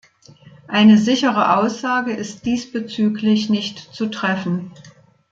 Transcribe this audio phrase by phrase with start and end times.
[0.67, 4.71] Eine sichere Aussage ist diesbezüglich nicht zu treffen.